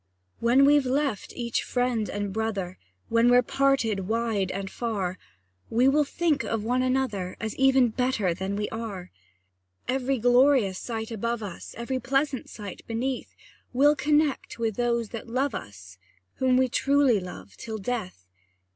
[0.39, 5.19] When we've left each friend and brother, When we're parted wide and far,
[5.69, 9.11] We will think of one another, As even better than we are.
[9.87, 13.35] Every glorious sight above us, Every pleasant sight beneath,
[13.73, 15.99] We'll connect with those that love us,
[16.37, 18.25] Whom we truly love till death!